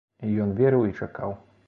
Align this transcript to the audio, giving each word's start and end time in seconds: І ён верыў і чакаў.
І 0.27 0.39
ён 0.45 0.55
верыў 0.61 0.87
і 0.87 0.95
чакаў. 1.01 1.37